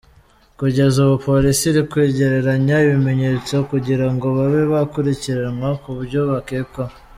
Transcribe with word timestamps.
Kugeza 0.59 0.97
ubu, 1.03 1.15
polisi 1.27 1.63
iri 1.71 1.81
kwegeranya 1.91 2.75
ibimenyetso 2.87 3.53
kugira 3.71 4.07
ngo 4.13 4.27
babe 4.37 4.61
bakurikiranwa 4.73 5.69
ku 5.81 5.91
byo 6.05 6.21
bakekwaho. 6.31 6.93